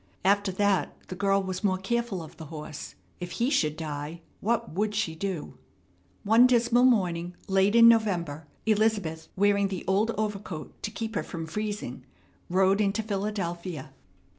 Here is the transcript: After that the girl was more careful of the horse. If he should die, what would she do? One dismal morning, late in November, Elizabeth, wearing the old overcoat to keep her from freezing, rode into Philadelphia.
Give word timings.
After 0.25 0.51
that 0.53 0.97
the 1.09 1.15
girl 1.15 1.43
was 1.43 1.63
more 1.63 1.77
careful 1.77 2.23
of 2.23 2.37
the 2.37 2.45
horse. 2.47 2.95
If 3.19 3.33
he 3.33 3.51
should 3.51 3.77
die, 3.77 4.21
what 4.39 4.71
would 4.73 4.95
she 4.95 5.13
do? 5.13 5.59
One 6.23 6.47
dismal 6.47 6.85
morning, 6.85 7.35
late 7.47 7.75
in 7.75 7.87
November, 7.87 8.47
Elizabeth, 8.65 9.27
wearing 9.35 9.67
the 9.67 9.85
old 9.87 10.09
overcoat 10.17 10.81
to 10.81 10.89
keep 10.89 11.13
her 11.13 11.21
from 11.21 11.45
freezing, 11.45 12.03
rode 12.49 12.81
into 12.81 13.03
Philadelphia. 13.03 13.93